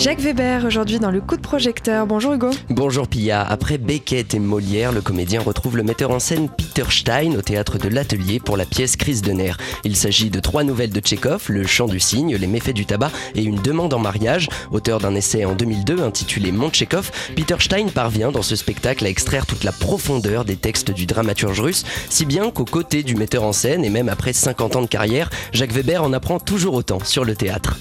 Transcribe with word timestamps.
Jacques 0.00 0.20
Weber 0.20 0.64
aujourd'hui 0.64 0.98
dans 0.98 1.10
le 1.10 1.20
coup 1.20 1.36
de 1.36 1.42
projecteur. 1.42 2.06
Bonjour 2.06 2.32
Hugo. 2.32 2.48
Bonjour 2.70 3.06
Pia. 3.06 3.42
Après 3.42 3.76
Beckett 3.76 4.32
et 4.32 4.38
Molière, 4.38 4.92
le 4.92 5.02
comédien 5.02 5.42
retrouve 5.42 5.76
le 5.76 5.82
metteur 5.82 6.10
en 6.10 6.18
scène 6.18 6.48
Peter 6.48 6.84
Stein 6.88 7.34
au 7.36 7.42
théâtre 7.42 7.76
de 7.76 7.86
l'Atelier 7.86 8.40
pour 8.40 8.56
la 8.56 8.64
pièce 8.64 8.96
Crise 8.96 9.20
de 9.20 9.32
nerfs. 9.32 9.58
Il 9.84 9.96
s'agit 9.96 10.30
de 10.30 10.40
trois 10.40 10.64
nouvelles 10.64 10.88
de 10.88 11.00
Tchekhov, 11.00 11.50
Le 11.50 11.66
chant 11.66 11.86
du 11.86 12.00
cygne, 12.00 12.34
Les 12.34 12.46
méfaits 12.46 12.72
du 12.72 12.86
tabac 12.86 13.10
et 13.34 13.42
Une 13.42 13.60
demande 13.60 13.92
en 13.92 13.98
mariage. 13.98 14.48
Auteur 14.70 15.00
d'un 15.00 15.14
essai 15.14 15.44
en 15.44 15.54
2002 15.54 16.00
intitulé 16.00 16.50
Mon 16.50 16.70
Tchekhov, 16.70 17.10
Peter 17.36 17.56
Stein 17.58 17.88
parvient 17.88 18.32
dans 18.32 18.40
ce 18.40 18.56
spectacle 18.56 19.04
à 19.04 19.10
extraire 19.10 19.44
toute 19.44 19.64
la 19.64 19.72
profondeur 19.72 20.46
des 20.46 20.56
textes 20.56 20.92
du 20.92 21.04
dramaturge 21.04 21.60
russe, 21.60 21.84
si 22.08 22.24
bien 22.24 22.50
qu'aux 22.50 22.64
côtés 22.64 23.02
du 23.02 23.16
metteur 23.16 23.42
en 23.42 23.52
scène 23.52 23.84
et 23.84 23.90
même 23.90 24.08
après 24.08 24.32
50 24.32 24.76
ans 24.76 24.82
de 24.82 24.86
carrière, 24.86 25.28
Jacques 25.52 25.72
Weber 25.72 26.02
en 26.02 26.14
apprend 26.14 26.40
toujours 26.40 26.72
autant 26.72 27.04
sur 27.04 27.26
le 27.26 27.36
théâtre. 27.36 27.76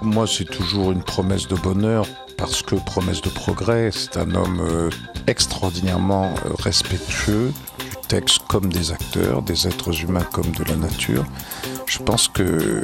Moi, 0.00 0.26
c'est 0.26 0.44
toujours 0.44 0.92
une 0.92 1.02
promesse 1.02 1.48
de 1.48 1.56
bonheur 1.56 2.06
parce 2.36 2.62
que 2.62 2.76
promesse 2.76 3.20
de 3.20 3.30
progrès, 3.30 3.90
c'est 3.92 4.16
un 4.16 4.32
homme 4.34 4.60
euh, 4.60 4.90
extraordinairement 5.26 6.32
euh, 6.46 6.50
respectueux 6.60 7.52
du 7.80 7.96
texte 8.06 8.38
comme 8.46 8.72
des 8.72 8.92
acteurs, 8.92 9.42
des 9.42 9.66
êtres 9.66 10.02
humains 10.02 10.26
comme 10.32 10.50
de 10.52 10.62
la 10.64 10.76
nature. 10.76 11.24
Je 11.86 11.98
pense 11.98 12.28
que 12.28 12.80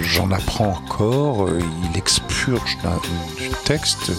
j'en 0.00 0.32
apprends 0.32 0.70
encore, 0.70 1.46
euh, 1.46 1.60
il 1.90 1.96
expurge 1.96 2.78
du 3.38 3.48
texte 3.64 4.10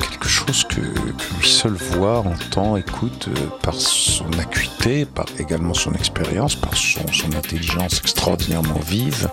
quelque 0.00 0.28
chose 0.28 0.64
que, 0.64 0.80
lui 0.80 1.48
seul 1.48 1.74
voit, 1.74 2.20
entend, 2.20 2.76
écoute 2.76 3.28
par 3.62 3.74
son 3.74 4.30
acuité, 4.38 5.04
par 5.04 5.26
également 5.38 5.74
son 5.74 5.92
expérience, 5.92 6.54
par 6.54 6.76
son, 6.76 7.06
son 7.12 7.32
intelligence 7.36 8.00
extraordinairement 8.00 8.80
vive 8.86 9.28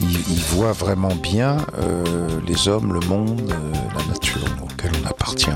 il, 0.00 0.42
voit 0.56 0.72
vraiment 0.72 1.14
bien 1.14 1.58
euh, 1.78 2.28
les 2.46 2.68
hommes, 2.68 2.92
le 2.92 3.00
monde, 3.06 3.40
euh, 3.50 3.72
la 3.96 4.04
nature 4.06 4.44
auquel 4.62 4.90
on 5.02 5.08
appartient. 5.08 5.50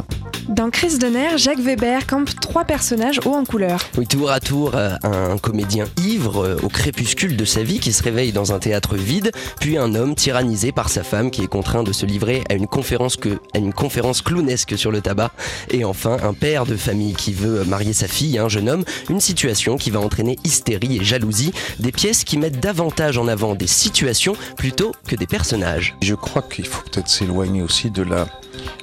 Dans 0.48 0.70
Crise 0.70 0.98
de 0.98 1.08
nerfs, 1.08 1.36
Jacques 1.36 1.60
Weber 1.60 2.06
campe 2.06 2.30
trois 2.40 2.64
personnages 2.64 3.20
hauts 3.26 3.34
en 3.34 3.44
couleur. 3.44 3.80
Oui, 3.98 4.06
tour 4.06 4.30
à 4.30 4.40
tour, 4.40 4.72
euh, 4.74 4.96
un 5.02 5.36
comédien 5.36 5.84
ivre 5.98 6.56
au 6.62 6.68
crépuscule 6.68 7.36
de 7.36 7.44
sa 7.44 7.62
vie 7.62 7.80
qui 7.80 7.92
se 7.92 8.02
réveille 8.02 8.32
dans 8.32 8.52
un 8.54 8.58
théâtre 8.58 8.96
vide, 8.96 9.30
puis 9.60 9.76
un 9.76 9.94
homme 9.94 10.14
tyrannisé 10.14 10.72
par 10.72 10.88
sa 10.88 11.02
femme 11.02 11.30
qui 11.30 11.42
est 11.42 11.48
contraint 11.48 11.82
de 11.82 11.92
se 11.92 12.06
livrer 12.06 12.44
à 12.48 12.54
une 12.54 12.66
conférence, 12.66 13.16
que, 13.16 13.40
à 13.54 13.58
une 13.58 13.74
conférence 13.74 13.97
clownesque 14.22 14.76
sur 14.78 14.90
le 14.90 15.00
tabac, 15.00 15.30
et 15.70 15.84
enfin 15.84 16.16
un 16.22 16.34
père 16.34 16.66
de 16.66 16.76
famille 16.76 17.14
qui 17.14 17.32
veut 17.32 17.64
marier 17.64 17.92
sa 17.92 18.08
fille, 18.08 18.38
un 18.38 18.48
jeune 18.48 18.68
homme, 18.68 18.84
une 19.08 19.20
situation 19.20 19.76
qui 19.76 19.90
va 19.90 20.00
entraîner 20.00 20.38
hystérie 20.44 20.98
et 20.98 21.04
jalousie, 21.04 21.52
des 21.78 21.92
pièces 21.92 22.24
qui 22.24 22.38
mettent 22.38 22.60
davantage 22.60 23.18
en 23.18 23.28
avant 23.28 23.54
des 23.54 23.66
situations 23.66 24.36
plutôt 24.56 24.92
que 25.06 25.16
des 25.16 25.26
personnages. 25.26 25.96
Je 26.02 26.14
crois 26.14 26.42
qu'il 26.42 26.66
faut 26.66 26.82
peut-être 26.82 27.08
s'éloigner 27.08 27.62
aussi 27.62 27.90
de 27.90 28.02
la, 28.02 28.26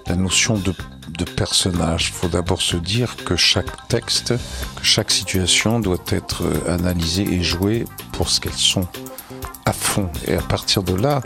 la 0.07 0.15
notion 0.15 0.57
de, 0.57 0.73
de 1.17 1.25
personnage. 1.25 2.07
Il 2.09 2.13
faut 2.13 2.27
d'abord 2.27 2.61
se 2.61 2.77
dire 2.77 3.15
que 3.25 3.35
chaque 3.35 3.87
texte, 3.87 4.33
que 4.75 4.83
chaque 4.83 5.11
situation 5.11 5.79
doit 5.79 6.03
être 6.09 6.43
euh, 6.43 6.73
analysée 6.73 7.23
et 7.23 7.43
jouée 7.43 7.85
pour 8.11 8.29
ce 8.29 8.39
qu'elles 8.39 8.53
sont 8.53 8.87
à 9.65 9.73
fond. 9.73 10.09
Et 10.27 10.35
à 10.35 10.41
partir 10.41 10.83
de 10.83 10.95
là, 10.95 11.21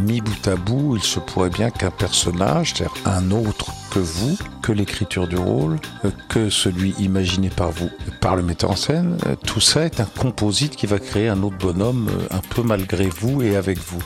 mis 0.00 0.20
bout 0.20 0.48
à 0.48 0.56
bout, 0.56 0.96
il 0.96 1.02
se 1.02 1.20
pourrait 1.20 1.50
bien 1.50 1.70
qu'un 1.70 1.90
personnage, 1.90 2.74
c'est-à-dire 2.74 2.94
un 3.06 3.30
autre 3.30 3.72
que 3.90 3.98
vous, 3.98 4.36
que 4.62 4.72
l'écriture 4.72 5.26
du 5.26 5.36
rôle, 5.36 5.78
euh, 6.04 6.10
que 6.28 6.50
celui 6.50 6.90
imaginé 6.98 7.50
par 7.50 7.70
vous, 7.70 7.90
par 8.20 8.36
le 8.36 8.42
metteur 8.42 8.70
en 8.70 8.76
scène, 8.76 9.18
euh, 9.26 9.34
tout 9.46 9.60
ça 9.60 9.84
est 9.84 10.00
un 10.00 10.04
composite 10.04 10.76
qui 10.76 10.86
va 10.86 10.98
créer 10.98 11.28
un 11.28 11.42
autre 11.42 11.58
bonhomme 11.58 12.08
euh, 12.10 12.36
un 12.36 12.40
peu 12.40 12.62
malgré 12.62 13.08
vous 13.08 13.42
et 13.42 13.56
avec 13.56 13.78
vous. 13.78 14.02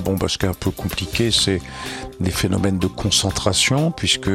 Bon, 0.00 0.16
parce 0.16 0.36
qu'un 0.36 0.54
peu 0.54 0.70
compliqué, 0.70 1.30
c'est 1.30 1.60
des 2.20 2.30
phénomènes 2.30 2.78
de 2.78 2.86
concentration, 2.86 3.90
puisque 3.90 4.30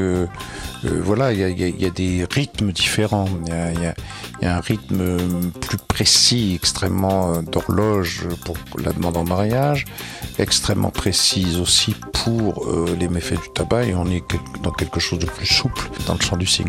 voilà, 0.83 1.33
il 1.33 1.39
y, 1.39 1.85
a, 1.85 1.89
des 1.89 2.27
rythmes 2.29 2.71
différents. 2.71 3.27
Il 3.47 3.81
y, 4.43 4.45
a, 4.45 4.55
un 4.55 4.59
rythme 4.59 5.51
plus 5.59 5.77
précis, 5.77 6.53
extrêmement 6.55 7.41
d'horloge 7.41 8.27
pour 8.45 8.55
la 8.77 8.93
demande 8.93 9.17
en 9.17 9.23
mariage, 9.23 9.85
extrêmement 10.37 10.91
précise 10.91 11.59
aussi 11.59 11.95
pour 12.13 12.67
les 12.99 13.07
méfaits 13.07 13.41
du 13.41 13.49
tabac, 13.55 13.85
et 13.85 13.95
on 13.95 14.05
est 14.05 14.23
dans 14.61 14.71
quelque 14.71 14.99
chose 14.99 15.17
de 15.17 15.25
plus 15.25 15.47
souple 15.61 15.89
dans 16.07 16.15
le 16.15 16.21
champ 16.21 16.37
du 16.37 16.47
cygne. 16.47 16.67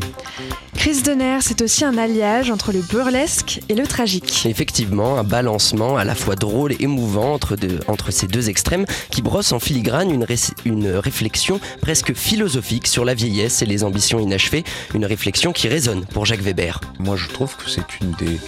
Crise 0.75 1.03
de 1.03 1.13
nerfs, 1.13 1.43
c'est 1.43 1.63
aussi 1.63 1.85
un 1.85 1.97
alliage 1.97 2.51
entre 2.51 2.73
le 2.73 2.81
burlesque 2.81 3.61
et 3.69 3.75
le 3.75 3.87
tragique. 3.87 4.45
Effectivement, 4.47 5.19
un 5.19 5.25
balancement 5.25 5.97
à 5.97 6.05
la 6.05 6.15
fois 6.15 6.35
drôle 6.35 6.73
et 6.73 6.77
émouvant 6.81 7.33
entre, 7.33 7.57
entre 7.87 8.11
ces 8.11 8.27
deux 8.27 8.51
extrêmes 8.51 8.85
qui 9.11 9.23
brosse 9.23 9.53
en 9.53 9.61
filigrane 9.61 10.11
une, 10.11 10.27
une 10.65 10.89
réflexion 10.89 11.61
presque 11.81 12.15
philosophique 12.15 12.87
sur 12.87 13.05
la 13.05 13.15
vieillesse 13.15 13.63
et 13.63 13.67
les 13.67 13.85
ambitions 13.85 14.19
inachevées, 14.19 14.65
une 14.95 15.07
réflexion 15.07 15.53
qui 15.53 15.69
résonne 15.69 16.05
pour 16.07 16.27
Jacques 16.27 16.43
Weber. 16.43 16.81
Moi 16.99 17.17
je 17.17 17.29
trouve 17.29 17.57
que 17.57 17.71
c'est 17.71 18.01
une 18.01 18.13
des 18.13 18.39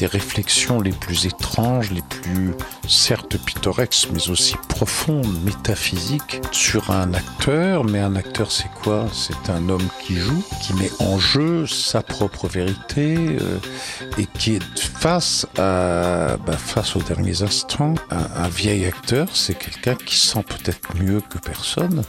des 0.00 0.06
réflexions 0.06 0.80
les 0.80 0.92
plus 0.92 1.26
étranges, 1.26 1.90
les 1.90 2.00
plus 2.00 2.52
certes 3.30 3.44
pittoresques, 3.44 4.08
mais 4.12 4.30
aussi 4.30 4.54
profondes, 4.68 5.42
métaphysiques, 5.44 6.40
sur 6.52 6.90
un 6.90 7.14
acteur. 7.14 7.84
Mais 7.84 8.00
un 8.00 8.16
acteur, 8.16 8.50
c'est 8.50 8.70
quoi? 8.82 9.06
C'est 9.12 9.50
un 9.50 9.68
homme 9.68 9.88
qui 10.02 10.16
joue, 10.16 10.42
qui 10.62 10.74
met 10.74 10.90
en 11.00 11.18
jeu 11.18 11.66
sa 11.66 12.02
propre 12.02 12.48
vérité 12.48 13.16
euh, 13.40 13.58
et 14.18 14.26
qui 14.26 14.56
est 14.56 14.78
face 14.78 15.46
à, 15.58 16.36
bah, 16.46 16.56
face 16.56 16.96
aux 16.96 17.02
derniers 17.02 17.42
instants. 17.42 17.94
Un, 18.10 18.48
vieil 18.48 18.86
acteur, 18.86 19.28
c'est 19.32 19.54
quelqu'un 19.54 19.94
qui 19.94 20.16
sent 20.16 20.42
peut-être 20.42 20.96
mieux 20.96 21.20
que 21.20 21.38
personne 21.38 22.02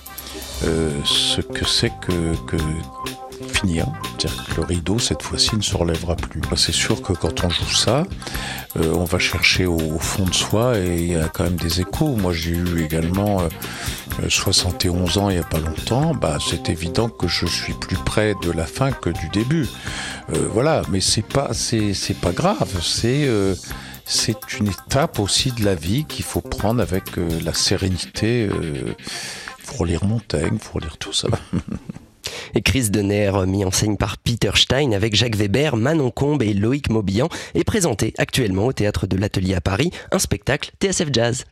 euh, 0.63 0.91
ce 1.05 1.41
que 1.41 1.65
c'est 1.67 1.91
que, 2.01 2.35
que 2.47 2.57
finir. 3.47 3.87
C'est-à-dire 4.17 4.45
que 4.45 4.61
le 4.61 4.67
rideau, 4.67 4.99
cette 4.99 5.21
fois-ci, 5.21 5.55
ne 5.55 5.61
se 5.61 5.75
relèvera 5.75 6.15
plus. 6.15 6.41
C'est 6.55 6.71
sûr 6.71 7.01
que 7.01 7.13
quand 7.13 7.43
on 7.43 7.49
joue 7.49 7.73
ça, 7.73 8.03
euh, 8.77 8.93
on 8.93 9.03
va 9.03 9.19
chercher 9.19 9.65
au, 9.65 9.99
fond 9.99 10.25
de 10.25 10.33
soi 10.33 10.77
et 10.77 10.97
il 10.97 11.11
y 11.11 11.15
a 11.15 11.27
quand 11.27 11.43
même 11.43 11.55
des 11.55 11.81
échos. 11.81 12.15
Moi, 12.15 12.33
j'ai 12.33 12.51
eu 12.51 12.83
également 12.83 13.41
71 14.27 15.17
euh, 15.17 15.19
ans 15.19 15.29
il 15.29 15.37
n'y 15.37 15.41
a 15.41 15.45
pas 15.45 15.59
longtemps. 15.59 16.13
Bah, 16.13 16.37
c'est 16.39 16.69
évident 16.69 17.09
que 17.09 17.27
je 17.27 17.45
suis 17.45 17.73
plus 17.73 17.97
près 17.97 18.35
de 18.43 18.51
la 18.51 18.65
fin 18.65 18.91
que 18.91 19.09
du 19.09 19.29
début. 19.29 19.67
Euh, 20.33 20.47
voilà, 20.51 20.83
mais 20.89 21.01
c'est 21.01 21.25
pas, 21.25 21.53
c'est, 21.53 21.93
pas 22.21 22.31
grave. 22.31 22.81
C'est 22.81 23.29
c'est 24.05 24.59
une 24.59 24.67
étape 24.67 25.19
aussi 25.19 25.51
de 25.51 25.63
la 25.63 25.75
vie 25.75 26.03
qu'il 26.05 26.25
faut 26.25 26.41
prendre 26.41 26.81
avec 26.81 27.03
la 27.17 27.53
sérénité. 27.53 28.49
Il 28.51 28.95
faut 29.63 29.77
relire 29.77 30.03
Montaigne, 30.03 30.53
il 30.53 30.59
faut 30.59 30.73
relire 30.73 30.97
tout 30.97 31.13
ça. 31.13 31.29
et 32.53 32.61
Crise 32.61 32.91
de 32.91 33.01
nerfs 33.01 33.45
mis 33.47 33.65
en 33.65 33.71
scène 33.71 33.97
par 33.97 34.17
Peter 34.17 34.51
Stein 34.55 34.91
avec 34.91 35.15
Jacques 35.15 35.35
Weber, 35.35 35.77
Manon 35.77 36.11
Combe 36.11 36.43
et 36.43 36.53
Loïc 36.53 36.89
Maubillan 36.89 37.29
est 37.55 37.63
présenté 37.63 38.13
actuellement 38.17 38.67
au 38.67 38.73
théâtre 38.73 39.07
de 39.07 39.17
l'Atelier 39.17 39.55
à 39.55 39.61
Paris, 39.61 39.91
un 40.11 40.19
spectacle 40.19 40.71
TSF 40.81 41.09
Jazz. 41.11 41.45